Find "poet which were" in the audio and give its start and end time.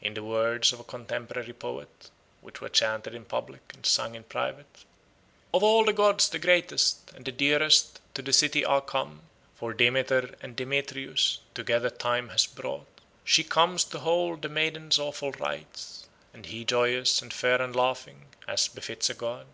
1.52-2.70